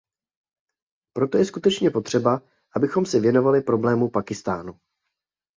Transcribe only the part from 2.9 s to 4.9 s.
se věnovali problému Pákistánu.